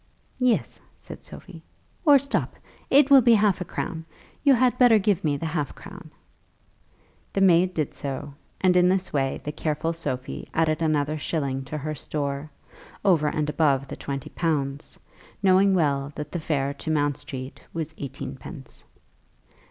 [0.39, 1.61] "Yes," said Sophie,
[2.05, 2.55] "or stop.
[2.89, 4.03] It will be half a crown.
[4.43, 6.09] You had better give me the half crown."
[7.33, 11.77] The maid did so, and in this way the careful Sophie added another shilling to
[11.77, 12.49] her store,
[13.05, 14.97] over and above the twenty pounds,
[15.43, 18.85] knowing well that the fare to Mount Street was eighteen pence.